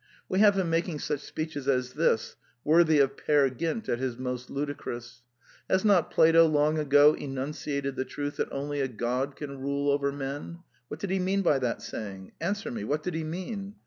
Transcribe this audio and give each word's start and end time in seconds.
We 0.27 0.39
have 0.39 0.57
him 0.57 0.71
making 0.71 0.97
such 0.97 1.19
speeches 1.19 1.67
as 1.67 1.93
this, 1.93 2.35
worthy 2.63 2.97
of 2.97 3.15
Peer 3.17 3.51
Gjnt 3.51 3.87
at 3.87 3.99
his 3.99 4.17
most 4.17 4.49
ludicrous:" 4.49 5.21
Has 5.69 5.85
not 5.85 6.09
Plato 6.09 6.47
long 6.47 6.79
ago 6.79 7.13
enunciated 7.13 7.95
the 7.95 8.03
truth 8.03 8.37
that 8.37 8.51
only 8.51 8.81
a 8.81 8.87
god 8.87 9.35
can 9.35 9.59
rule 9.59 9.91
over 9.91 10.11
men? 10.11 10.61
What 10.87 10.99
did 10.99 11.11
he 11.11 11.19
mean 11.19 11.43
by 11.43 11.59
that 11.59 11.83
saying? 11.83 12.31
Answer 12.41 12.71
me: 12.71 12.83
what 12.83 13.03
did 13.03 13.13
he 13.13 13.23
mean 13.23 13.75